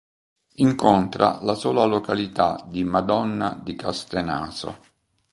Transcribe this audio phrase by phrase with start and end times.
[0.55, 4.79] Incontra la sola località di Madonna di Castenaso.